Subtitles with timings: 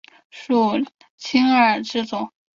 [0.01, 2.33] 隶属于青二制作。